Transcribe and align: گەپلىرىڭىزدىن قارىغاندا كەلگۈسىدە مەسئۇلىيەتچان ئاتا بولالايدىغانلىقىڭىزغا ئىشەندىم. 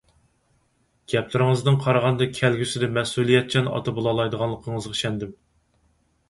گەپلىرىڭىزدىن 1.11 1.77
قارىغاندا 1.83 2.27
كەلگۈسىدە 2.37 2.89
مەسئۇلىيەتچان 2.97 3.69
ئاتا 3.75 3.95
بولالايدىغانلىقىڭىزغا 3.99 4.97
ئىشەندىم. 4.97 5.37